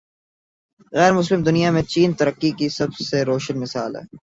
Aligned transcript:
غیر 0.93 1.11
مسلم 1.11 1.43
دنیا 1.43 1.71
میں 1.71 1.81
چین 1.83 2.13
ترقی 2.13 2.51
کی 2.51 2.69
سب 2.69 2.93
سے 3.09 3.23
روشن 3.25 3.59
مثال 3.59 3.95
ہے۔ 3.95 4.17